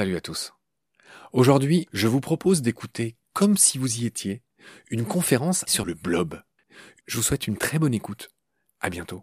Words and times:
Salut 0.00 0.16
à 0.16 0.22
tous. 0.22 0.54
Aujourd'hui, 1.34 1.86
je 1.92 2.08
vous 2.08 2.22
propose 2.22 2.62
d'écouter, 2.62 3.18
comme 3.34 3.58
si 3.58 3.76
vous 3.76 3.98
y 3.98 4.06
étiez, 4.06 4.40
une 4.90 5.04
conférence 5.04 5.62
sur 5.66 5.84
le 5.84 5.92
blob. 5.92 6.40
Je 7.04 7.18
vous 7.18 7.22
souhaite 7.22 7.46
une 7.46 7.58
très 7.58 7.78
bonne 7.78 7.92
écoute. 7.92 8.30
À 8.80 8.88
bientôt. 8.88 9.22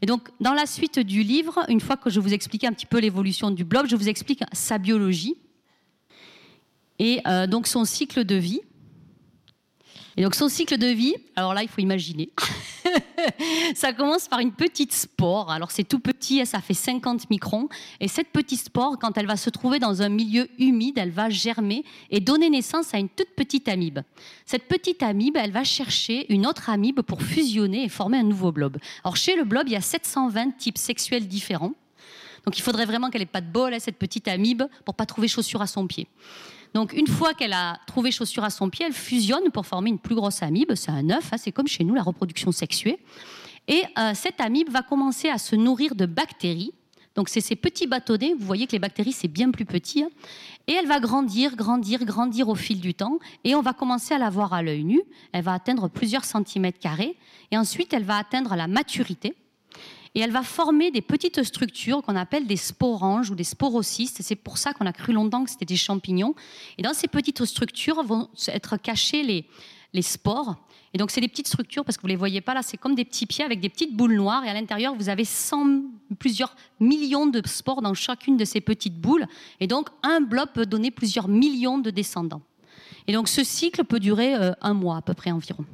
Et 0.00 0.06
donc, 0.06 0.30
dans 0.40 0.54
la 0.54 0.64
suite 0.64 0.98
du 0.98 1.22
livre, 1.22 1.66
une 1.68 1.82
fois 1.82 1.98
que 1.98 2.08
je 2.08 2.18
vous 2.18 2.32
explique 2.32 2.64
un 2.64 2.72
petit 2.72 2.86
peu 2.86 2.98
l'évolution 2.98 3.50
du 3.50 3.62
blob, 3.62 3.88
je 3.90 3.94
vous 3.94 4.08
explique 4.08 4.42
sa 4.54 4.78
biologie 4.78 5.36
et 6.98 7.20
euh, 7.26 7.46
donc 7.46 7.66
son 7.66 7.84
cycle 7.84 8.24
de 8.24 8.36
vie. 8.36 8.62
Et 10.16 10.22
donc 10.22 10.34
son 10.34 10.48
cycle 10.48 10.78
de 10.78 10.86
vie, 10.86 11.14
alors 11.34 11.54
là, 11.54 11.62
il 11.62 11.68
faut 11.68 11.80
imaginer. 11.80 12.30
ça 13.74 13.92
commence 13.92 14.28
par 14.28 14.38
une 14.38 14.52
petite 14.52 14.92
spore. 14.92 15.50
Alors 15.50 15.70
c'est 15.70 15.84
tout 15.84 15.98
petit, 15.98 16.44
ça 16.46 16.60
fait 16.60 16.74
50 16.74 17.30
microns. 17.30 17.68
Et 18.00 18.08
cette 18.08 18.28
petite 18.28 18.60
spore, 18.60 18.98
quand 18.98 19.18
elle 19.18 19.26
va 19.26 19.36
se 19.36 19.50
trouver 19.50 19.78
dans 19.78 20.02
un 20.02 20.08
milieu 20.08 20.48
humide, 20.58 20.98
elle 20.98 21.10
va 21.10 21.30
germer 21.30 21.84
et 22.10 22.20
donner 22.20 22.50
naissance 22.50 22.94
à 22.94 22.98
une 22.98 23.08
toute 23.08 23.30
petite 23.36 23.68
amibe. 23.68 24.00
Cette 24.46 24.68
petite 24.68 25.02
amibe, 25.02 25.36
elle 25.36 25.52
va 25.52 25.64
chercher 25.64 26.32
une 26.32 26.46
autre 26.46 26.70
amibe 26.70 27.00
pour 27.00 27.22
fusionner 27.22 27.84
et 27.84 27.88
former 27.88 28.18
un 28.18 28.24
nouveau 28.24 28.52
blob. 28.52 28.76
Alors 29.02 29.16
chez 29.16 29.36
le 29.36 29.44
blob, 29.44 29.64
il 29.66 29.72
y 29.72 29.76
a 29.76 29.80
720 29.80 30.58
types 30.58 30.78
sexuels 30.78 31.26
différents. 31.26 31.72
Donc 32.44 32.58
il 32.58 32.62
faudrait 32.62 32.84
vraiment 32.84 33.10
qu'elle 33.10 33.22
ait 33.22 33.26
pas 33.26 33.40
de 33.40 33.50
bol, 33.50 33.74
cette 33.80 33.98
petite 33.98 34.28
amibe, 34.28 34.64
pour 34.84 34.94
pas 34.94 35.06
trouver 35.06 35.28
chaussure 35.28 35.62
à 35.62 35.66
son 35.66 35.86
pied. 35.86 36.06
Donc 36.74 36.92
une 36.92 37.06
fois 37.06 37.34
qu'elle 37.34 37.52
a 37.52 37.78
trouvé 37.86 38.10
chaussure 38.10 38.42
à 38.42 38.50
son 38.50 38.68
pied, 38.68 38.84
elle 38.84 38.92
fusionne 38.92 39.50
pour 39.52 39.64
former 39.64 39.90
une 39.90 40.00
plus 40.00 40.16
grosse 40.16 40.42
amibe. 40.42 40.74
C'est 40.74 40.90
un 40.90 41.08
œuf, 41.10 41.32
hein, 41.32 41.36
c'est 41.38 41.52
comme 41.52 41.68
chez 41.68 41.84
nous 41.84 41.94
la 41.94 42.02
reproduction 42.02 42.50
sexuée. 42.50 42.98
Et 43.68 43.82
euh, 43.96 44.12
cette 44.14 44.40
amibe 44.40 44.70
va 44.70 44.82
commencer 44.82 45.28
à 45.28 45.38
se 45.38 45.54
nourrir 45.54 45.94
de 45.94 46.04
bactéries. 46.04 46.74
Donc 47.14 47.28
c'est 47.28 47.40
ces 47.40 47.54
petits 47.54 47.86
bâtonnets, 47.86 48.34
vous 48.36 48.44
voyez 48.44 48.66
que 48.66 48.72
les 48.72 48.80
bactéries 48.80 49.12
c'est 49.12 49.28
bien 49.28 49.52
plus 49.52 49.64
petit. 49.64 50.02
Hein. 50.02 50.08
Et 50.66 50.72
elle 50.72 50.88
va 50.88 50.98
grandir, 50.98 51.54
grandir, 51.54 52.04
grandir 52.04 52.48
au 52.48 52.56
fil 52.56 52.80
du 52.80 52.92
temps. 52.92 53.20
Et 53.44 53.54
on 53.54 53.62
va 53.62 53.72
commencer 53.72 54.12
à 54.12 54.18
la 54.18 54.28
voir 54.28 54.52
à 54.52 54.62
l'œil 54.62 54.82
nu. 54.82 55.00
Elle 55.30 55.44
va 55.44 55.52
atteindre 55.52 55.88
plusieurs 55.88 56.24
centimètres 56.24 56.80
carrés. 56.80 57.16
Et 57.52 57.56
ensuite 57.56 57.92
elle 57.92 58.04
va 58.04 58.18
atteindre 58.18 58.56
la 58.56 58.66
maturité 58.66 59.36
et 60.14 60.20
elle 60.20 60.30
va 60.30 60.42
former 60.42 60.90
des 60.90 61.02
petites 61.02 61.42
structures 61.42 62.02
qu'on 62.02 62.16
appelle 62.16 62.46
des 62.46 62.56
sporanges 62.56 63.30
ou 63.30 63.34
des 63.34 63.44
sporocystes. 63.44 64.18
C'est 64.22 64.36
pour 64.36 64.58
ça 64.58 64.72
qu'on 64.72 64.86
a 64.86 64.92
cru 64.92 65.12
longtemps 65.12 65.44
que 65.44 65.50
c'était 65.50 65.64
des 65.64 65.76
champignons. 65.76 66.34
Et 66.78 66.82
dans 66.82 66.94
ces 66.94 67.08
petites 67.08 67.44
structures 67.44 68.02
vont 68.04 68.28
être 68.48 68.76
cachés 68.76 69.22
les, 69.24 69.46
les 69.92 70.02
spores. 70.02 70.56
Et 70.92 70.98
donc, 70.98 71.10
c'est 71.10 71.20
des 71.20 71.28
petites 71.28 71.48
structures, 71.48 71.84
parce 71.84 71.96
que 71.96 72.02
vous 72.02 72.08
ne 72.08 72.12
les 72.12 72.16
voyez 72.16 72.40
pas 72.40 72.54
là, 72.54 72.62
c'est 72.62 72.76
comme 72.76 72.94
des 72.94 73.04
petits 73.04 73.26
pieds 73.26 73.44
avec 73.44 73.58
des 73.58 73.68
petites 73.68 73.96
boules 73.96 74.14
noires. 74.14 74.44
Et 74.44 74.48
à 74.48 74.54
l'intérieur, 74.54 74.94
vous 74.94 75.08
avez 75.08 75.24
100, 75.24 75.82
plusieurs 76.20 76.54
millions 76.78 77.26
de 77.26 77.42
spores 77.44 77.82
dans 77.82 77.94
chacune 77.94 78.36
de 78.36 78.44
ces 78.44 78.60
petites 78.60 79.00
boules. 79.00 79.26
Et 79.58 79.66
donc, 79.66 79.88
un 80.04 80.20
blob 80.20 80.50
peut 80.54 80.66
donner 80.66 80.92
plusieurs 80.92 81.26
millions 81.26 81.78
de 81.78 81.90
descendants. 81.90 82.42
Et 83.08 83.12
donc, 83.12 83.28
ce 83.28 83.42
cycle 83.42 83.82
peut 83.84 83.98
durer 83.98 84.36
euh, 84.36 84.52
un 84.60 84.74
mois 84.74 84.98
à 84.98 85.02
peu 85.02 85.14
près 85.14 85.32
environ. 85.32 85.64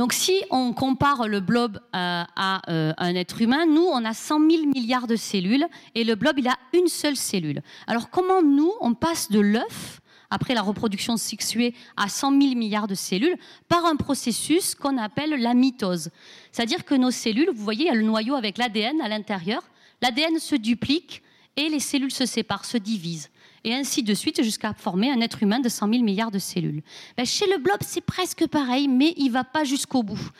Donc 0.00 0.14
si 0.14 0.42
on 0.48 0.72
compare 0.72 1.28
le 1.28 1.40
blob 1.40 1.76
euh, 1.76 2.24
à 2.34 2.72
euh, 2.72 2.94
un 2.96 3.14
être 3.14 3.42
humain, 3.42 3.66
nous, 3.66 3.82
on 3.82 4.02
a 4.06 4.14
100 4.14 4.50
000 4.50 4.66
milliards 4.74 5.06
de 5.06 5.14
cellules 5.14 5.66
et 5.94 6.04
le 6.04 6.14
blob, 6.14 6.38
il 6.38 6.48
a 6.48 6.56
une 6.72 6.88
seule 6.88 7.16
cellule. 7.16 7.60
Alors 7.86 8.08
comment 8.08 8.40
nous, 8.40 8.72
on 8.80 8.94
passe 8.94 9.30
de 9.30 9.40
l'œuf, 9.40 10.00
après 10.30 10.54
la 10.54 10.62
reproduction 10.62 11.18
sexuée, 11.18 11.74
à 11.98 12.08
100 12.08 12.30
000 12.40 12.54
milliards 12.54 12.86
de 12.86 12.94
cellules 12.94 13.36
par 13.68 13.84
un 13.84 13.96
processus 13.96 14.74
qu'on 14.74 14.96
appelle 14.96 15.38
la 15.38 15.52
mitose? 15.52 16.08
C'est-à-dire 16.50 16.86
que 16.86 16.94
nos 16.94 17.10
cellules, 17.10 17.50
vous 17.54 17.62
voyez, 17.62 17.82
il 17.82 17.88
y 17.88 17.90
a 17.90 17.94
le 17.94 18.00
noyau 18.00 18.36
avec 18.36 18.56
l'ADN 18.56 19.02
à 19.02 19.08
l'intérieur, 19.08 19.64
l'ADN 20.00 20.38
se 20.38 20.56
duplique 20.56 21.22
et 21.58 21.68
les 21.68 21.78
cellules 21.78 22.10
se 22.10 22.24
séparent, 22.24 22.64
se 22.64 22.78
divisent 22.78 23.28
et 23.64 23.74
ainsi 23.74 24.02
de 24.02 24.14
suite 24.14 24.42
jusqu'à 24.42 24.72
former 24.72 25.10
un 25.10 25.20
être 25.20 25.42
humain 25.42 25.60
de 25.60 25.68
100 25.68 25.88
000 25.90 26.02
milliards 26.02 26.30
de 26.30 26.38
cellules. 26.38 26.82
Ben, 27.16 27.26
chez 27.26 27.46
le 27.46 27.58
blob, 27.58 27.78
c'est 27.80 28.00
presque 28.00 28.46
pareil, 28.46 28.88
mais 28.88 29.14
il 29.16 29.30
va 29.30 29.44
pas 29.44 29.64
jusqu'au 29.64 30.02
bout. 30.02 30.30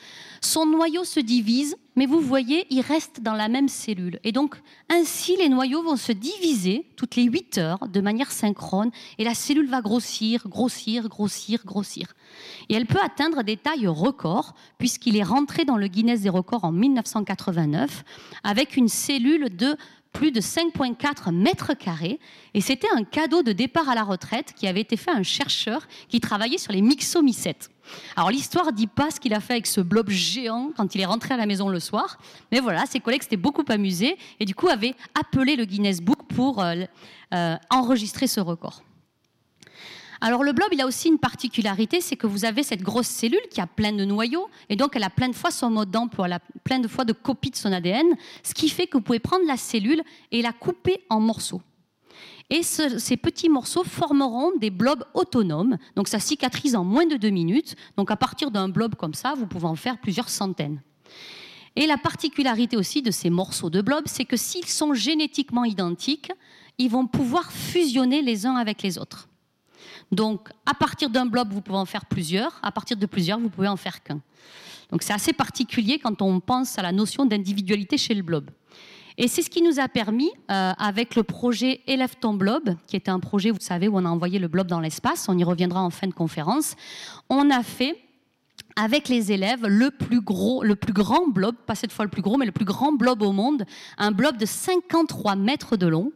Son 0.42 0.64
noyau 0.64 1.04
se 1.04 1.20
divise, 1.20 1.76
mais 1.97 2.06
vous 2.06 2.20
voyez, 2.20 2.66
il 2.70 2.80
reste 2.80 3.20
dans 3.20 3.34
la 3.34 3.48
même 3.48 3.69
cellule. 3.69 4.19
Et 4.25 4.32
donc, 4.32 4.56
ainsi, 4.88 5.36
les 5.36 5.50
noyaux 5.50 5.82
vont 5.82 5.97
se 5.97 6.12
diviser 6.12 6.86
toutes 6.97 7.16
les 7.16 7.25
8 7.25 7.59
heures 7.59 7.88
de 7.88 8.00
manière 8.00 8.32
synchrone, 8.32 8.91
et 9.19 9.25
la 9.25 9.34
cellule 9.34 9.69
va 9.69 9.82
grossir, 9.82 10.48
grossir, 10.48 11.09
grossir, 11.09 11.62
grossir. 11.66 12.14
Et 12.70 12.75
elle 12.75 12.86
peut 12.86 13.00
atteindre 13.03 13.42
des 13.42 13.59
tailles 13.59 13.86
records, 13.86 14.54
puisqu'il 14.78 15.16
est 15.16 15.22
rentré 15.22 15.66
dans 15.66 15.76
le 15.76 15.88
Guinness 15.88 16.22
des 16.22 16.30
records 16.30 16.64
en 16.64 16.72
1989, 16.72 18.04
avec 18.44 18.78
une 18.78 18.88
cellule 18.88 19.54
de 19.54 19.76
plus 20.12 20.32
de 20.32 20.41
5,4 20.41 21.32
mètres 21.32 21.75
carrés. 21.75 22.19
Et 22.54 22.60
c'était 22.60 22.88
un 22.94 23.04
cadeau 23.04 23.43
de 23.43 23.53
départ 23.53 23.88
à 23.88 23.94
la 23.94 24.03
retraite 24.03 24.53
qui 24.54 24.66
avait 24.66 24.81
été 24.81 24.97
fait 24.97 25.10
à 25.10 25.16
un 25.16 25.22
chercheur 25.22 25.87
qui 26.09 26.21
travaillait 26.21 26.59
sur 26.59 26.72
les 26.72 26.82
myxomycètes. 26.82 27.71
Alors 28.16 28.31
l'histoire 28.31 28.72
dit 28.72 28.87
pas 28.87 29.10
ce 29.10 29.19
qu'il 29.19 29.34
a 29.34 29.41
fait 29.41 29.54
avec 29.54 29.66
ce 29.66 29.81
blob 29.81 30.10
géant 30.10 30.71
quand 30.76 30.94
il 30.94 31.00
est 31.00 31.06
rentré 31.06 31.34
à 31.34 31.37
la 31.37 31.47
maison 31.47 31.69
le 31.69 31.81
soir, 31.81 32.19
mais 32.53 32.60
voilà, 32.60 32.87
ses 32.87 33.00
collègues 33.00 33.22
s'étaient 33.22 33.37
beaucoup 33.37 33.65
amusés 33.69 34.16
et 34.38 34.44
du 34.44 34.54
coup 34.54 34.69
avaient 34.69 34.94
appelé 35.19 35.56
le 35.56 35.65
Guinness 35.65 36.00
Book 36.00 36.19
pour 36.28 36.62
euh, 36.62 36.84
euh, 37.34 37.56
enregistrer 37.71 38.28
ce 38.28 38.41
record. 38.41 38.82
Alors 40.22 40.44
le 40.44 40.53
blob, 40.53 40.69
il 40.72 40.81
a 40.82 40.86
aussi 40.86 41.08
une 41.08 41.19
particularité, 41.19 42.03
c'est 42.03 42.16
que 42.16 42.26
vous 42.26 42.44
avez 42.44 42.62
cette 42.62 42.82
grosse 42.82 43.06
cellule 43.06 43.41
qui 43.50 43.60
a 43.60 43.66
plein 43.66 43.92
de 43.92 44.04
noyaux, 44.04 44.48
et 44.69 44.76
donc 44.76 44.94
elle 44.94 45.03
a 45.03 45.10
plein 45.10 45.28
de 45.28 45.34
fois 45.34 45.50
son 45.50 45.70
mode 45.70 45.91
d'emploi, 45.91 46.26
elle 46.26 46.34
a 46.34 46.41
plein 46.62 46.78
de 46.78 46.88
fois 46.88 47.06
de 47.06 47.14
copies 47.14 47.50
de 47.50 47.56
son 47.56 47.72
ADN, 47.72 48.06
ce 48.42 48.53
qui 48.53 48.69
fait 48.69 48.86
que 48.86 48.98
vous 48.98 49.03
pouvez 49.03 49.19
prendre 49.19 49.47
la 49.47 49.56
cellule 49.56 50.03
et 50.30 50.42
la 50.42 50.53
couper 50.53 51.00
en 51.09 51.20
morceaux. 51.20 51.62
Et 52.50 52.62
ces 52.62 53.16
petits 53.16 53.48
morceaux 53.48 53.84
formeront 53.84 54.50
des 54.59 54.70
blobs 54.70 55.04
autonomes, 55.14 55.78
donc 55.97 56.09
ça 56.09 56.19
cicatrise 56.19 56.76
en 56.76 56.84
moins 56.84 57.06
de 57.06 57.16
deux 57.16 57.30
minutes, 57.30 57.76
donc 57.97 58.10
à 58.10 58.16
partir 58.16 58.50
d'un 58.50 58.69
blob 58.69 58.97
comme 58.97 59.14
ça, 59.14 59.34
vous 59.34 59.47
pouvez 59.47 59.66
en 59.66 59.76
faire 59.76 59.98
plusieurs 59.98 60.28
centaines. 60.28 60.82
Et 61.76 61.86
la 61.86 61.97
particularité 61.97 62.76
aussi 62.76 63.00
de 63.00 63.10
ces 63.10 63.30
morceaux 63.30 63.70
de 63.70 63.80
blob, 63.80 64.03
c'est 64.06 64.25
que 64.26 64.36
s'ils 64.36 64.66
sont 64.66 64.92
génétiquement 64.92 65.64
identiques, 65.64 66.30
ils 66.76 66.91
vont 66.91 67.06
pouvoir 67.06 67.53
fusionner 67.53 68.20
les 68.20 68.44
uns 68.44 68.56
avec 68.56 68.82
les 68.82 68.98
autres. 68.98 69.29
Donc, 70.12 70.48
à 70.66 70.75
partir 70.75 71.10
d'un 71.10 71.26
blob, 71.26 71.53
vous 71.53 71.60
pouvez 71.60 71.78
en 71.78 71.87
faire 71.87 72.06
plusieurs. 72.06 72.59
À 72.62 72.72
partir 72.72 72.97
de 72.97 73.06
plusieurs, 73.06 73.38
vous 73.38 73.50
pouvez 73.50 73.69
en 73.69 73.76
faire 73.76 74.03
qu'un. 74.03 74.21
Donc, 74.91 75.03
c'est 75.03 75.12
assez 75.12 75.32
particulier 75.32 75.98
quand 75.98 76.21
on 76.22 76.41
pense 76.41 76.78
à 76.78 76.82
la 76.82 76.93
notion 76.93 77.26
d'individualité 77.26 77.97
chez 77.97 78.15
le 78.15 78.22
blob. 78.22 78.50
Et 79.19 79.28
c'est 79.28 79.43
ce 79.43 79.50
qui 79.50 79.62
nous 79.62 79.78
a 79.78 79.88
permis, 79.88 80.31
euh, 80.50 80.72
avec 80.78 81.15
le 81.15 81.22
projet 81.22 81.82
Élève 81.87 82.15
ton 82.21 82.34
blob, 82.34 82.75
qui 82.87 82.97
était 82.97 83.10
un 83.10 83.21
projet, 83.21 83.50
vous 83.50 83.60
savez, 83.60 83.87
où 83.87 83.97
on 83.97 84.04
a 84.04 84.09
envoyé 84.09 84.38
le 84.38 84.48
blob 84.48 84.66
dans 84.66 84.81
l'espace, 84.81 85.28
on 85.28 85.37
y 85.37 85.44
reviendra 85.44 85.82
en 85.82 85.91
fin 85.91 86.06
de 86.06 86.15
conférence, 86.15 86.75
on 87.28 87.50
a 87.50 87.62
fait 87.62 87.98
avec 88.77 89.09
les 89.09 89.31
élèves 89.31 89.66
le 89.66 89.91
plus 89.91 90.21
gros, 90.21 90.62
le 90.62 90.75
plus 90.75 90.92
grand 90.92 91.28
blob, 91.28 91.54
pas 91.66 91.75
cette 91.75 91.92
fois 91.92 92.04
le 92.04 92.10
plus 92.10 92.22
gros, 92.22 92.38
mais 92.38 92.47
le 92.47 92.53
plus 92.53 92.65
grand 92.65 92.92
blob 92.92 93.21
au 93.22 93.32
monde, 93.32 93.65
un 93.98 94.10
blob 94.10 94.38
de 94.38 94.47
53 94.47 95.37
mètres 95.37 95.77
de 95.77 95.87
long, 95.87 96.12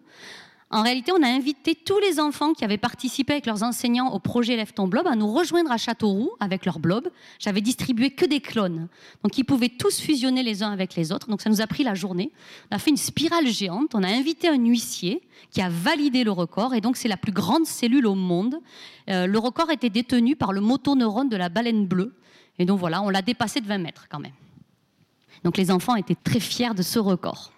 en 0.74 0.82
réalité, 0.82 1.12
on 1.12 1.22
a 1.22 1.28
invité 1.28 1.76
tous 1.76 2.00
les 2.00 2.18
enfants 2.18 2.52
qui 2.52 2.64
avaient 2.64 2.78
participé 2.78 3.34
avec 3.34 3.46
leurs 3.46 3.62
enseignants 3.62 4.12
au 4.12 4.18
projet 4.18 4.56
Lève 4.56 4.72
ton 4.72 4.88
blob 4.88 5.06
à 5.06 5.14
nous 5.14 5.32
rejoindre 5.32 5.70
à 5.70 5.76
Châteauroux 5.76 6.32
avec 6.40 6.66
leur 6.66 6.80
blob. 6.80 7.10
J'avais 7.38 7.60
distribué 7.60 8.10
que 8.10 8.26
des 8.26 8.40
clones. 8.40 8.88
Donc 9.22 9.38
ils 9.38 9.44
pouvaient 9.44 9.68
tous 9.68 10.00
fusionner 10.00 10.42
les 10.42 10.64
uns 10.64 10.72
avec 10.72 10.96
les 10.96 11.12
autres. 11.12 11.28
Donc 11.28 11.42
ça 11.42 11.48
nous 11.48 11.60
a 11.60 11.68
pris 11.68 11.84
la 11.84 11.94
journée. 11.94 12.32
On 12.72 12.74
a 12.74 12.80
fait 12.80 12.90
une 12.90 12.96
spirale 12.96 13.46
géante. 13.46 13.94
On 13.94 14.02
a 14.02 14.08
invité 14.08 14.48
un 14.48 14.56
huissier 14.56 15.22
qui 15.52 15.62
a 15.62 15.68
validé 15.68 16.24
le 16.24 16.32
record. 16.32 16.74
Et 16.74 16.80
donc 16.80 16.96
c'est 16.96 17.06
la 17.06 17.16
plus 17.16 17.30
grande 17.30 17.66
cellule 17.66 18.08
au 18.08 18.16
monde. 18.16 18.56
Euh, 19.08 19.28
le 19.28 19.38
record 19.38 19.70
était 19.70 19.90
détenu 19.90 20.34
par 20.34 20.52
le 20.52 20.60
motoneurone 20.60 21.28
de 21.28 21.36
la 21.36 21.50
baleine 21.50 21.86
bleue. 21.86 22.12
Et 22.58 22.64
donc 22.64 22.80
voilà, 22.80 23.00
on 23.00 23.10
l'a 23.10 23.22
dépassé 23.22 23.60
de 23.60 23.66
20 23.68 23.78
mètres 23.78 24.06
quand 24.10 24.18
même. 24.18 24.34
Donc 25.44 25.56
les 25.56 25.70
enfants 25.70 25.94
étaient 25.94 26.16
très 26.16 26.40
fiers 26.40 26.74
de 26.74 26.82
ce 26.82 26.98
record. 26.98 27.52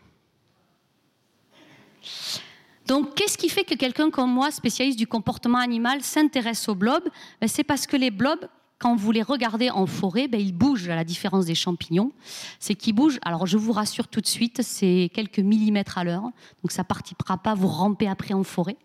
Donc, 2.87 3.15
qu'est-ce 3.15 3.37
qui 3.37 3.49
fait 3.49 3.65
que 3.65 3.75
quelqu'un 3.75 4.11
comme 4.11 4.33
moi, 4.33 4.51
spécialiste 4.51 4.99
du 4.99 5.07
comportement 5.07 5.59
animal, 5.59 6.03
s'intéresse 6.03 6.69
aux 6.69 6.75
blobs? 6.75 7.09
Ben, 7.41 7.49
C'est 7.49 7.65
parce 7.65 7.87
que 7.87 7.97
les 7.97 8.11
blobs, 8.11 8.49
quand 8.79 8.95
vous 8.95 9.11
les 9.11 9.23
regardez 9.23 9.71
en 9.71 9.87
forêt, 9.87 10.29
ben, 10.29 10.41
ils 10.41 10.53
bougent 10.53 10.89
à 10.89 10.95
la 10.95 11.05
différence 11.05 11.47
des 11.47 11.55
champignons. 11.55 12.13
C'est 12.61 12.75
qu'ils 12.75 12.95
bougent. 12.95 13.19
Alors, 13.23 13.47
je 13.47 13.57
vous 13.57 13.73
rassure 13.73 14.07
tout 14.07 14.21
de 14.21 14.27
suite, 14.27 14.63
c'est 14.63 15.11
quelques 15.13 15.41
millimètres 15.41 15.99
à 15.99 16.05
l'heure. 16.05 16.23
Donc, 16.23 16.71
ça 16.71 16.83
ne 16.83 16.87
partira 16.87 17.39
pas 17.39 17.55
vous 17.55 17.69
ramper 17.69 18.07
après 18.07 18.35
en 18.35 18.45
forêt. 18.45 18.77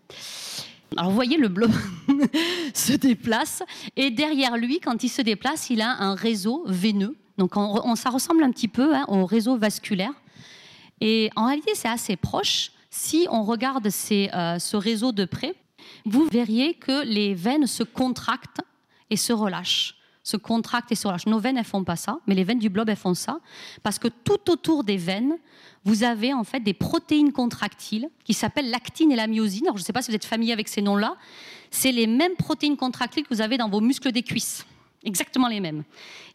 Alors, 0.98 1.10
vous 1.10 1.16
voyez, 1.16 1.38
le 1.38 1.48
blob 1.48 1.72
se 2.74 2.94
déplace. 2.94 3.62
Et 3.96 4.10
derrière 4.10 4.58
lui, 4.58 4.80
quand 4.80 5.04
il 5.04 5.10
se 5.10 5.22
déplace, 5.22 5.70
il 5.70 5.82
a 5.82 6.02
un 6.02 6.16
réseau 6.16 6.64
veineux. 6.66 7.16
Donc, 7.38 7.56
on, 7.56 7.96
ça 7.96 8.10
ressemble 8.10 8.44
un 8.44 8.52
petit 8.52 8.68
peu 8.68 8.96
hein, 8.96 9.06
au 9.08 9.26
réseau 9.26 9.58
vasculaire. 9.58 10.14
Et 11.02 11.30
en 11.36 11.46
réalité, 11.48 11.72
c'est 11.76 11.88
assez 11.88 12.16
proche. 12.16 12.72
Si 12.94 13.26
on 13.32 13.44
regarde 13.44 13.88
euh, 13.88 14.60
ce 14.60 14.78
réseau 14.78 15.14
de 15.14 15.24
près, 15.24 15.56
vous 16.06 16.26
verriez 16.26 16.74
que 16.74 17.06
les 17.06 17.34
veines 17.34 17.66
se 17.66 17.84
contractent 17.84 18.62
et 19.10 19.16
se 19.16 19.32
relâchent. 19.32 19.96
se 20.24 20.36
contractent 20.36 20.92
et 20.92 20.96
se 20.96 21.08
relâchent. 21.08 21.26
Nos 21.26 21.40
veines, 21.40 21.58
elles 21.58 21.64
font 21.64 21.86
pas 21.86 21.96
ça, 21.96 22.20
mais 22.28 22.36
les 22.36 22.44
veines 22.44 22.60
du 22.60 22.70
blob, 22.70 22.94
font 22.96 23.14
ça. 23.14 23.40
Parce 23.82 23.98
que 23.98 24.10
tout 24.10 24.52
autour 24.52 24.84
des 24.84 24.98
veines, 24.98 25.38
vous 25.86 26.04
avez 26.04 26.34
en 26.34 26.44
fait 26.44 26.60
des 26.60 26.74
protéines 26.74 27.32
contractiles 27.32 28.10
qui 28.26 28.34
s'appellent 28.34 28.70
l'actine 28.70 29.12
et 29.12 29.16
la 29.16 29.26
myosine. 29.26 29.68
Alors, 29.68 29.78
je 29.78 29.84
ne 29.84 29.86
sais 29.86 29.94
pas 29.94 30.02
si 30.02 30.12
vous 30.12 30.16
êtes 30.16 30.26
familier 30.26 30.52
avec 30.52 30.68
ces 30.68 30.82
noms-là. 30.82 31.16
C'est 31.72 31.94
les 31.94 32.08
mêmes 32.08 32.36
protéines 32.36 32.78
contractiles 32.78 33.24
que 33.24 33.34
vous 33.34 33.42
avez 33.42 33.58
dans 33.58 33.70
vos 33.70 33.82
muscles 33.82 34.12
des 34.12 34.22
cuisses. 34.22 34.66
Exactement 35.04 35.48
les 35.48 35.60
mêmes. 35.60 35.84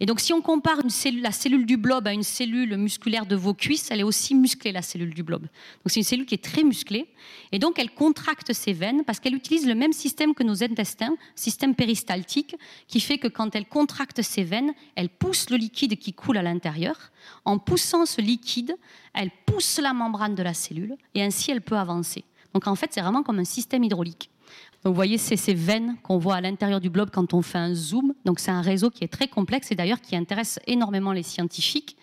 Et 0.01 0.07
donc, 0.07 0.19
si 0.19 0.33
on 0.33 0.41
compare 0.41 0.79
la 1.23 1.31
cellule 1.31 1.67
du 1.67 1.77
blob 1.77 2.09
à 2.09 2.13
une 2.13 2.25
cellule 2.25 2.77
musculaire 2.77 3.25
de 3.25 3.37
vos 3.37 3.55
cuisses, 3.55 3.93
elle 3.93 4.01
est 4.01 4.05
aussi 4.05 4.35
musclée, 4.35 4.73
la 4.73 4.83
cellule 4.83 5.15
du 5.15 5.23
blob. 5.23 5.43
Donc, 5.43 5.51
c'est 5.87 6.01
une 6.01 6.05
cellule 6.05 6.27
qui 6.27 6.35
est 6.35 6.43
très 6.43 6.65
musclée. 6.65 7.07
Et 7.53 7.61
donc, 7.61 7.79
elle 7.79 7.93
contracte 7.93 8.53
ses 8.53 8.73
veines 8.73 9.05
parce 9.05 9.21
qu'elle 9.21 9.37
utilise 9.37 9.69
le 9.69 9.77
même 9.77 9.93
système 9.93 10.35
que 10.35 10.43
nos 10.43 10.65
intestins, 10.65 11.17
système 11.37 11.77
péristaltique, 11.77 12.57
qui 12.89 12.99
fait 12.99 13.19
que 13.19 13.29
quand 13.29 13.55
elle 13.55 13.67
contracte 13.67 14.21
ses 14.23 14.43
veines, 14.43 14.75
elle 14.97 15.11
pousse 15.11 15.49
le 15.49 15.59
liquide 15.59 15.97
qui 15.97 16.12
coule 16.12 16.37
à 16.37 16.43
l'intérieur. 16.43 17.12
En 17.45 17.59
poussant 17.59 18.05
ce 18.05 18.21
liquide, 18.21 18.77
elle 19.15 19.31
pousse 19.47 19.79
la 19.79 19.93
membrane 19.93 20.35
de 20.35 20.43
la 20.43 20.55
cellule 20.55 20.97
et 21.15 21.23
ainsi 21.23 21.53
elle 21.53 21.62
peut 21.62 21.79
avancer. 21.79 22.25
Donc, 22.56 22.69
en 22.69 22.75
fait, 22.75 22.91
c'est 22.91 23.03
vraiment 23.03 23.23
comme 23.23 23.38
un 23.38 23.44
système 23.44 23.85
hydraulique. 23.85 24.31
Vous 24.82 24.94
voyez, 24.94 25.19
c'est 25.19 25.37
ces 25.37 25.53
veines 25.53 25.99
qu'on 26.03 26.17
voit 26.17 26.37
à 26.37 26.41
l'intérieur 26.41 26.81
du 26.81 26.88
blob 26.88 27.11
quand 27.12 27.35
on 27.35 27.43
fait 27.43 27.58
un 27.58 27.75
zoom. 27.75 28.14
Donc, 28.25 28.41
c'est 28.41 28.50
un 28.50 28.62
réseau 28.62 28.88
qui 28.88 29.05
est 29.05 29.12
très 29.12 29.29
complexe 29.29 29.70
et 29.73 29.75
d'ailleurs 29.75 30.00
qui 30.00 30.17
intéresse 30.17 30.58
énormément 30.67 31.12
les 31.12 31.23
scientifiques. 31.23 31.99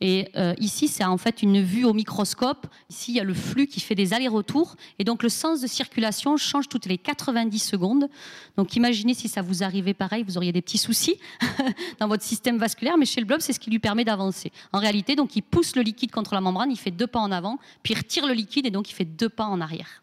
Et 0.00 0.28
euh, 0.36 0.54
ici, 0.58 0.88
c'est 0.88 1.04
en 1.04 1.16
fait 1.16 1.42
une 1.42 1.62
vue 1.62 1.84
au 1.84 1.92
microscope. 1.92 2.66
Ici, 2.90 3.12
il 3.12 3.16
y 3.16 3.20
a 3.20 3.24
le 3.24 3.34
flux 3.34 3.66
qui 3.66 3.80
fait 3.80 3.94
des 3.94 4.12
allers-retours. 4.12 4.76
Et 4.98 5.04
donc, 5.04 5.22
le 5.22 5.28
sens 5.28 5.60
de 5.60 5.66
circulation 5.66 6.36
change 6.36 6.68
toutes 6.68 6.86
les 6.86 6.98
90 6.98 7.58
secondes. 7.58 8.08
Donc, 8.56 8.76
imaginez 8.76 9.14
si 9.14 9.28
ça 9.28 9.42
vous 9.42 9.62
arrivait 9.62 9.94
pareil, 9.94 10.22
vous 10.22 10.36
auriez 10.36 10.52
des 10.52 10.62
petits 10.62 10.78
soucis 10.78 11.18
dans 12.00 12.08
votre 12.08 12.22
système 12.22 12.58
vasculaire. 12.58 12.98
Mais 12.98 13.06
chez 13.06 13.20
le 13.20 13.26
blob, 13.26 13.40
c'est 13.40 13.52
ce 13.52 13.60
qui 13.60 13.70
lui 13.70 13.78
permet 13.78 14.04
d'avancer. 14.04 14.52
En 14.72 14.78
réalité, 14.78 15.16
donc, 15.16 15.34
il 15.36 15.42
pousse 15.42 15.76
le 15.76 15.82
liquide 15.82 16.10
contre 16.10 16.34
la 16.34 16.40
membrane, 16.40 16.70
il 16.70 16.78
fait 16.78 16.90
deux 16.90 17.06
pas 17.06 17.20
en 17.20 17.32
avant, 17.32 17.58
puis 17.82 17.94
il 17.94 17.96
retire 17.96 18.26
le 18.26 18.34
liquide 18.34 18.66
et 18.66 18.70
donc 18.70 18.90
il 18.90 18.94
fait 18.94 19.04
deux 19.04 19.28
pas 19.28 19.44
en 19.44 19.60
arrière. 19.60 20.02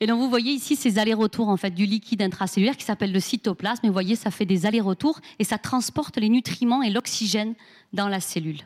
Et 0.00 0.06
donc 0.06 0.20
vous 0.20 0.28
voyez 0.28 0.52
ici 0.52 0.76
ces 0.76 0.98
allers-retours 0.98 1.48
en 1.48 1.56
fait 1.56 1.72
du 1.72 1.84
liquide 1.84 2.22
intracellulaire 2.22 2.76
qui 2.76 2.84
s'appelle 2.84 3.12
le 3.12 3.20
cytoplasme. 3.20 3.84
Et 3.84 3.88
vous 3.88 3.92
voyez, 3.92 4.14
ça 4.14 4.30
fait 4.30 4.46
des 4.46 4.64
allers-retours 4.64 5.20
et 5.38 5.44
ça 5.44 5.58
transporte 5.58 6.16
les 6.18 6.28
nutriments 6.28 6.82
et 6.82 6.90
l'oxygène 6.90 7.54
dans 7.92 8.08
la 8.08 8.20
cellule. 8.20 8.60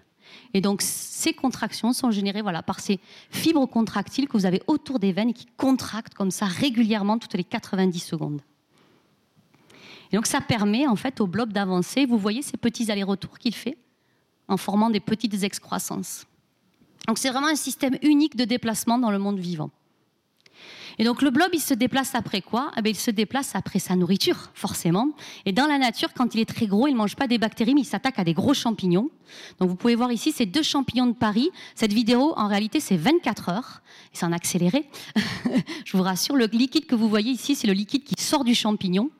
Et 0.54 0.60
donc 0.60 0.82
ces 0.82 1.32
contractions 1.32 1.92
sont 1.92 2.10
générées 2.10 2.42
voilà 2.42 2.62
par 2.62 2.80
ces 2.80 3.00
fibres 3.30 3.66
contractiles 3.66 4.28
que 4.28 4.36
vous 4.36 4.46
avez 4.46 4.62
autour 4.66 4.98
des 4.98 5.12
veines 5.12 5.30
et 5.30 5.34
qui 5.34 5.46
contractent 5.56 6.14
comme 6.14 6.30
ça 6.30 6.46
régulièrement 6.46 7.18
toutes 7.18 7.34
les 7.34 7.44
90 7.44 7.98
secondes. 7.98 8.40
Et 10.12 10.16
donc 10.16 10.26
ça 10.26 10.40
permet 10.40 10.86
en 10.86 10.96
fait 10.96 11.20
au 11.20 11.26
blob 11.26 11.52
d'avancer. 11.52 12.04
Vous 12.06 12.18
voyez 12.18 12.42
ces 12.42 12.56
petits 12.56 12.90
allers-retours 12.90 13.38
qu'il 13.38 13.54
fait 13.54 13.78
en 14.48 14.56
formant 14.56 14.90
des 14.90 15.00
petites 15.00 15.42
excroissances. 15.42 16.26
Donc 17.08 17.18
c'est 17.18 17.30
vraiment 17.30 17.48
un 17.48 17.56
système 17.56 17.96
unique 18.02 18.36
de 18.36 18.44
déplacement 18.44 18.98
dans 18.98 19.10
le 19.10 19.18
monde 19.18 19.38
vivant. 19.38 19.70
Et 20.98 21.04
donc 21.04 21.22
le 21.22 21.30
blob, 21.30 21.48
il 21.52 21.60
se 21.60 21.74
déplace 21.74 22.14
après 22.14 22.42
quoi? 22.42 22.70
Eh 22.76 22.82
bien, 22.82 22.92
Il 22.92 22.96
se 22.96 23.10
déplace 23.10 23.54
après 23.54 23.78
sa 23.78 23.96
nourriture, 23.96 24.50
forcément. 24.54 25.10
Et 25.46 25.52
dans 25.52 25.66
la 25.66 25.78
nature, 25.78 26.12
quand 26.14 26.34
il 26.34 26.40
est 26.40 26.48
très 26.48 26.66
gros, 26.66 26.86
il 26.86 26.92
ne 26.92 26.98
mange 26.98 27.16
pas 27.16 27.26
des 27.26 27.38
bactéries, 27.38 27.74
mais 27.74 27.80
il 27.80 27.86
s'attaque 27.86 28.18
à 28.18 28.24
des 28.24 28.34
gros 28.34 28.54
champignons. 28.54 29.10
Donc 29.58 29.70
vous 29.70 29.76
pouvez 29.76 29.94
voir 29.94 30.12
ici 30.12 30.32
ces 30.32 30.46
deux 30.46 30.62
champignons 30.62 31.06
de 31.06 31.14
Paris. 31.14 31.50
Cette 31.74 31.92
vidéo, 31.92 32.34
en 32.36 32.46
réalité, 32.46 32.80
c'est 32.80 32.96
24 32.96 33.48
heures. 33.48 33.82
C'est 34.12 34.26
en 34.26 34.32
accéléré. 34.32 34.88
Je 35.84 35.96
vous 35.96 36.02
rassure, 36.02 36.36
le 36.36 36.46
liquide 36.46 36.86
que 36.86 36.94
vous 36.94 37.08
voyez 37.08 37.30
ici, 37.30 37.54
c'est 37.54 37.66
le 37.66 37.72
liquide 37.72 38.04
qui 38.04 38.22
sort 38.22 38.44
du 38.44 38.54
champignon. 38.54 39.10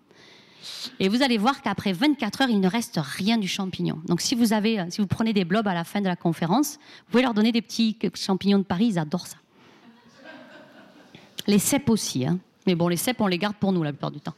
Et 1.00 1.09
vous 1.09 1.23
allez 1.23 1.39
voir 1.39 1.62
qu'après 1.62 1.93
24 1.93 2.43
heures, 2.43 2.50
il 2.50 2.61
ne 2.61 2.69
reste 2.69 3.00
rien 3.03 3.39
du 3.39 3.49
champignon. 3.49 4.00
Donc 4.06 4.21
si 4.21 4.35
vous, 4.35 4.53
avez, 4.53 4.85
si 4.91 5.00
vous 5.00 5.06
prenez 5.06 5.33
des 5.33 5.44
blobs 5.44 5.67
à 5.67 5.75
la 5.75 5.85
fin 5.85 6.00
de 6.00 6.06
la 6.06 6.17
conférence, 6.17 6.75
vous 6.75 7.11
pouvez 7.11 7.23
leur 7.23 7.35
donner 7.35 7.53
des 7.53 7.62
petits 7.62 7.99
champignons 8.15 8.59
de 8.59 8.65
Paris, 8.65 8.87
ils 8.91 8.99
adorent 8.99 9.27
ça. 9.27 9.37
Les 11.47 11.59
cèpes 11.59 11.91
aussi. 11.91 12.27
Hein. 12.27 12.39
Mais 12.67 12.75
bon, 12.75 12.89
les 12.89 12.97
cèpes, 12.97 13.21
on 13.21 13.27
les 13.27 13.39
garde 13.39 13.56
pour 13.56 13.73
nous 13.73 13.83
la 13.83 13.93
plupart 13.93 14.11
du 14.11 14.21
temps. 14.21 14.35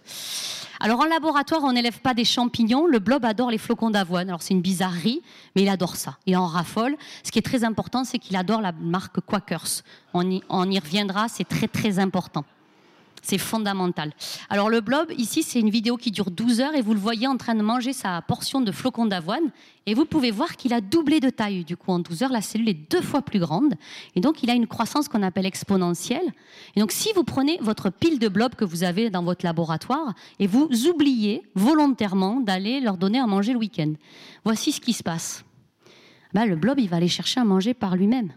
Alors 0.81 1.01
en 1.01 1.05
laboratoire, 1.05 1.63
on 1.65 1.73
n'élève 1.73 2.01
pas 2.01 2.15
des 2.15 2.25
champignons. 2.25 2.87
Le 2.87 2.99
blob 2.99 3.25
adore 3.25 3.51
les 3.51 3.59
flocons 3.59 3.91
d'avoine. 3.91 4.29
Alors 4.29 4.43
c'est 4.43 4.55
une 4.55 4.61
bizarrerie, 4.61 5.23
mais 5.55 5.63
il 5.63 5.69
adore 5.69 5.97
ça. 5.97 6.19
Il 6.27 6.37
en 6.37 6.47
raffole. 6.47 6.97
Ce 7.23 7.31
qui 7.31 7.39
est 7.39 7.43
très 7.43 7.65
important, 7.65 8.05
c'est 8.05 8.19
qu'il 8.19 8.37
adore 8.37 8.61
la 8.61 8.73
marque 8.73 9.21
Quakers. 9.21 9.83
On 10.13 10.29
y, 10.31 10.43
on 10.49 10.71
y 10.71 10.79
reviendra, 10.79 11.29
c'est 11.29 11.49
très 11.49 11.69
très 11.69 11.99
important. 11.99 12.45
C'est 13.23 13.39
fondamental. 13.39 14.13
Alors 14.51 14.69
le 14.69 14.81
blob, 14.83 15.11
ici, 15.17 15.43
c'est 15.43 15.59
une 15.59 15.71
vidéo 15.71 15.97
qui 15.97 16.11
dure 16.11 16.31
12 16.31 16.61
heures 16.61 16.75
et 16.75 16.83
vous 16.83 16.93
le 16.93 17.01
voyez 17.01 17.27
en 17.27 17.39
train 17.39 17.55
de 17.55 17.63
manger 17.63 17.95
sa 17.95 18.21
portion 18.21 18.61
de 18.61 18.71
flocons 18.71 19.07
d'avoine. 19.07 19.51
Et 19.87 19.95
vous 19.95 20.05
pouvez 20.05 20.31
voir 20.31 20.57
qu'il 20.57 20.75
a 20.75 20.81
doublé 20.81 21.21
de 21.21 21.31
taille. 21.31 21.65
Du 21.65 21.77
coup, 21.77 21.91
en 21.91 21.99
12 21.99 22.23
heures, 22.23 22.33
la 22.33 22.43
cellule 22.43 22.69
est 22.69 22.91
deux 22.91 23.01
fois 23.01 23.23
plus 23.23 23.39
grande. 23.39 23.75
Et 24.15 24.21
donc, 24.21 24.43
il 24.43 24.51
a 24.51 24.55
une 24.55 24.67
croissance 24.67 25.09
qu'on 25.09 25.23
appelle 25.23 25.47
exponentielle. 25.47 26.33
Et 26.77 26.81
donc, 26.81 26.93
si 26.93 27.11
vous 27.15 27.25
prenez 27.25 27.59
votre 27.63 27.91
pile 27.91 28.19
de 28.19 28.29
blobs 28.29 28.55
que 28.55 28.65
vous 28.65 28.85
avez 28.85 29.09
dans 29.11 29.23
votre 29.23 29.45
laboratoire 29.45 30.15
et 30.39 30.47
vous 30.47 30.69
oubliez 30.87 31.43
volontairement 31.55 32.41
d'aller 32.41 32.81
leur 32.81 32.99
donner 32.99 33.21
à 33.21 33.27
manger 33.27 33.53
le 33.53 33.59
week-end, 33.59 33.93
voici 34.45 34.73
ce 34.73 34.81
qui 34.81 34.93
se 34.93 35.03
passe. 35.03 35.45
Ben, 36.35 36.45
le 36.45 36.57
blob, 36.57 36.79
il 36.79 36.89
va 36.89 36.97
aller 36.97 37.09
chercher 37.09 37.41
à 37.41 37.45
manger 37.45 37.75
par 37.75 37.97
lui-même. 37.97 38.33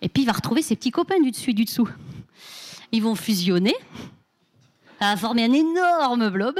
Et 0.00 0.08
puis, 0.08 0.22
il 0.22 0.26
va 0.26 0.32
retrouver 0.32 0.62
ses 0.62 0.76
petits 0.76 0.90
copains 0.90 1.20
du 1.20 1.30
dessus 1.30 1.54
du 1.54 1.64
dessous 1.64 1.88
ils 2.92 3.02
vont 3.02 3.14
fusionner, 3.14 3.74
ça 5.00 5.10
va 5.10 5.16
former 5.16 5.44
un 5.44 5.52
énorme 5.52 6.30
blob. 6.30 6.54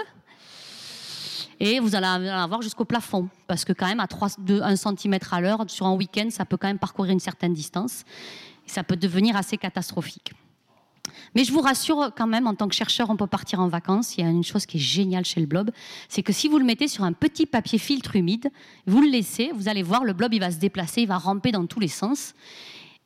Et 1.61 1.79
vous 1.79 1.95
allez 1.95 2.07
en 2.07 2.43
avoir 2.43 2.61
jusqu'au 2.61 2.85
plafond, 2.85 3.29
parce 3.47 3.65
que 3.65 3.73
quand 3.73 3.87
même 3.87 4.01
à 4.01 4.09
3, 4.09 4.31
2, 4.39 4.63
1 4.63 4.77
cm 4.77 5.19
à 5.31 5.41
l'heure, 5.41 5.65
sur 5.69 5.87
un 5.87 5.95
week-end, 5.95 6.27
ça 6.31 6.45
peut 6.45 6.57
quand 6.57 6.67
même 6.67 6.79
parcourir 6.79 7.13
une 7.13 7.21
certaine 7.21 7.55
distance. 7.55 8.03
Ça 8.67 8.83
peut 8.83 8.97
devenir 8.97 9.37
assez 9.37 9.57
catastrophique. 9.59 10.33
Mais 11.35 11.45
je 11.45 11.53
vous 11.53 11.61
rassure 11.61 12.11
quand 12.17 12.27
même, 12.27 12.47
en 12.47 12.55
tant 12.55 12.67
que 12.67 12.75
chercheur, 12.75 13.11
on 13.11 13.17
peut 13.17 13.27
partir 13.27 13.61
en 13.61 13.69
vacances. 13.69 14.17
Il 14.17 14.25
y 14.25 14.27
a 14.27 14.31
une 14.31 14.43
chose 14.43 14.67
qui 14.67 14.79
est 14.79 14.81
géniale 14.81 15.25
chez 15.25 15.41
le 15.41 15.47
blob, 15.47 15.71
c'est 16.09 16.23
que 16.23 16.33
si 16.33 16.49
vous 16.49 16.59
le 16.59 16.65
mettez 16.65 16.89
sur 16.89 17.05
un 17.05 17.13
petit 17.13 17.47
papier 17.47 17.79
filtre 17.79 18.17
humide, 18.17 18.51
vous 18.87 19.01
le 19.01 19.09
laissez, 19.09 19.53
vous 19.55 19.69
allez 19.69 19.83
voir, 19.83 20.05
le 20.05 20.15
blob, 20.15 20.35
il 20.35 20.41
va 20.41 20.51
se 20.51 20.59
déplacer, 20.59 21.03
il 21.03 21.09
va 21.09 21.19
ramper 21.19 21.53
dans 21.53 21.67
tous 21.67 21.81
les 21.81 21.89
sens 21.89 22.35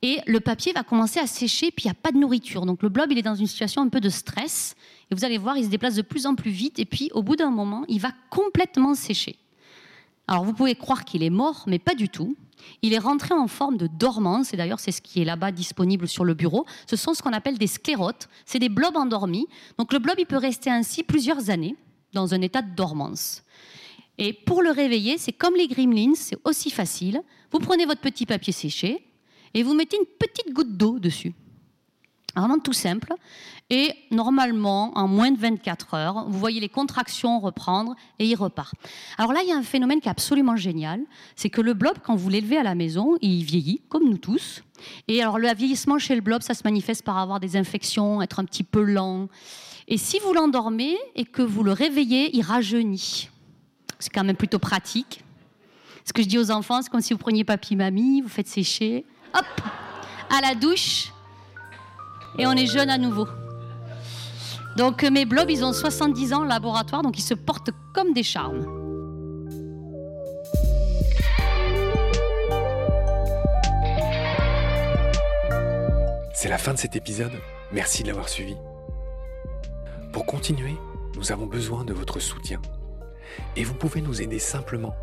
et 0.02 0.20
le 0.26 0.40
papier 0.40 0.72
va 0.72 0.82
commencer 0.82 1.18
à 1.18 1.26
sécher, 1.26 1.70
puis 1.70 1.84
il 1.84 1.86
n'y 1.88 1.92
a 1.92 1.94
pas 1.94 2.12
de 2.12 2.18
nourriture. 2.18 2.66
Donc 2.66 2.82
le 2.82 2.88
blob, 2.88 3.10
il 3.10 3.18
est 3.18 3.22
dans 3.22 3.34
une 3.34 3.46
situation 3.46 3.82
un 3.82 3.88
peu 3.88 4.00
de 4.00 4.08
stress, 4.08 4.76
et 5.10 5.14
vous 5.14 5.24
allez 5.24 5.38
voir, 5.38 5.56
il 5.56 5.64
se 5.64 5.70
déplace 5.70 5.94
de 5.94 6.02
plus 6.02 6.26
en 6.26 6.34
plus 6.34 6.50
vite, 6.50 6.78
et 6.78 6.84
puis 6.84 7.10
au 7.14 7.22
bout 7.22 7.36
d'un 7.36 7.50
moment, 7.50 7.84
il 7.88 8.00
va 8.00 8.10
complètement 8.30 8.94
sécher. 8.94 9.36
Alors 10.28 10.44
vous 10.44 10.52
pouvez 10.52 10.74
croire 10.74 11.04
qu'il 11.04 11.22
est 11.22 11.30
mort, 11.30 11.64
mais 11.66 11.78
pas 11.78 11.94
du 11.94 12.08
tout. 12.08 12.36
Il 12.82 12.92
est 12.92 12.98
rentré 12.98 13.34
en 13.34 13.46
forme 13.46 13.76
de 13.76 13.86
dormance, 13.86 14.52
et 14.52 14.56
d'ailleurs 14.56 14.80
c'est 14.80 14.92
ce 14.92 15.00
qui 15.00 15.22
est 15.22 15.24
là-bas 15.24 15.52
disponible 15.52 16.08
sur 16.08 16.24
le 16.24 16.34
bureau. 16.34 16.66
Ce 16.90 16.96
sont 16.96 17.14
ce 17.14 17.22
qu'on 17.22 17.32
appelle 17.32 17.58
des 17.58 17.66
sclérotes, 17.66 18.28
c'est 18.44 18.58
des 18.58 18.68
blobs 18.68 18.96
endormis. 18.96 19.46
Donc 19.78 19.92
le 19.92 19.98
blob, 19.98 20.16
il 20.18 20.26
peut 20.26 20.36
rester 20.36 20.70
ainsi 20.70 21.02
plusieurs 21.02 21.50
années 21.50 21.76
dans 22.12 22.34
un 22.34 22.40
état 22.40 22.62
de 22.62 22.74
dormance. 22.74 23.42
Et 24.18 24.32
pour 24.32 24.62
le 24.62 24.70
réveiller, 24.70 25.18
c'est 25.18 25.32
comme 25.32 25.54
les 25.54 25.68
gremlins, 25.68 26.14
c'est 26.14 26.38
aussi 26.44 26.70
facile. 26.70 27.22
Vous 27.52 27.58
prenez 27.58 27.84
votre 27.84 28.00
petit 28.00 28.26
papier 28.26 28.52
séché, 28.52 29.06
et 29.54 29.62
vous 29.62 29.74
mettez 29.74 29.96
une 29.96 30.06
petite 30.06 30.52
goutte 30.52 30.76
d'eau 30.76 30.98
dessus. 30.98 31.34
Vraiment 32.36 32.58
tout 32.58 32.74
simple. 32.74 33.14
Et 33.70 33.94
normalement, 34.10 34.96
en 34.96 35.08
moins 35.08 35.32
de 35.32 35.38
24 35.38 35.94
heures, 35.94 36.24
vous 36.28 36.38
voyez 36.38 36.60
les 36.60 36.68
contractions 36.68 37.40
reprendre 37.40 37.96
et 38.18 38.26
il 38.26 38.36
repart. 38.36 38.74
Alors 39.18 39.32
là, 39.32 39.40
il 39.42 39.48
y 39.48 39.52
a 39.52 39.56
un 39.56 39.62
phénomène 39.62 40.00
qui 40.00 40.06
est 40.06 40.10
absolument 40.10 40.54
génial. 40.54 41.00
C'est 41.34 41.50
que 41.50 41.60
le 41.60 41.74
blob, 41.74 41.96
quand 42.04 42.14
vous 42.14 42.28
l'élevez 42.28 42.58
à 42.58 42.62
la 42.62 42.74
maison, 42.76 43.16
il 43.22 43.42
vieillit, 43.42 43.80
comme 43.88 44.04
nous 44.04 44.18
tous. 44.18 44.62
Et 45.08 45.20
alors, 45.20 45.38
le 45.38 45.52
vieillissement 45.52 45.98
chez 45.98 46.14
le 46.14 46.20
blob, 46.20 46.42
ça 46.42 46.54
se 46.54 46.62
manifeste 46.64 47.04
par 47.04 47.18
avoir 47.18 47.40
des 47.40 47.56
infections, 47.56 48.22
être 48.22 48.38
un 48.38 48.44
petit 48.44 48.62
peu 48.62 48.82
lent. 48.82 49.28
Et 49.88 49.96
si 49.96 50.18
vous 50.20 50.32
l'endormez 50.32 50.96
et 51.16 51.24
que 51.24 51.42
vous 51.42 51.64
le 51.64 51.72
réveillez, 51.72 52.36
il 52.36 52.42
rajeunit. 52.42 53.30
C'est 53.98 54.10
quand 54.10 54.24
même 54.24 54.36
plutôt 54.36 54.58
pratique. 54.58 55.24
Ce 56.04 56.12
que 56.12 56.22
je 56.22 56.28
dis 56.28 56.38
aux 56.38 56.52
enfants, 56.52 56.82
c'est 56.82 56.90
comme 56.90 57.00
si 57.00 57.14
vous 57.14 57.18
preniez 57.18 57.42
papy-mamie, 57.42 58.20
vous 58.20 58.28
faites 58.28 58.46
sécher 58.46 59.04
hop, 59.34 59.44
à 60.30 60.40
la 60.40 60.54
douche, 60.54 61.12
et 62.38 62.46
on 62.46 62.52
est 62.52 62.66
jeune 62.66 62.90
à 62.90 62.98
nouveau. 62.98 63.26
Donc 64.76 65.02
mes 65.04 65.24
blobs, 65.24 65.50
ils 65.50 65.64
ont 65.64 65.72
70 65.72 66.34
ans 66.34 66.44
laboratoire, 66.44 67.02
donc 67.02 67.18
ils 67.18 67.22
se 67.22 67.34
portent 67.34 67.70
comme 67.94 68.12
des 68.12 68.22
charmes. 68.22 68.66
C'est 76.34 76.50
la 76.50 76.58
fin 76.58 76.74
de 76.74 76.78
cet 76.78 76.94
épisode. 76.94 77.32
Merci 77.72 78.02
de 78.02 78.08
l'avoir 78.08 78.28
suivi. 78.28 78.54
Pour 80.12 80.26
continuer, 80.26 80.76
nous 81.16 81.32
avons 81.32 81.46
besoin 81.46 81.84
de 81.84 81.94
votre 81.94 82.20
soutien. 82.20 82.60
Et 83.56 83.64
vous 83.64 83.74
pouvez 83.74 84.02
nous 84.02 84.20
aider 84.20 84.38
simplement, 84.38 84.94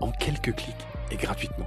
en 0.00 0.12
quelques 0.12 0.54
clics 0.54 0.86
et 1.10 1.16
gratuitement. 1.16 1.66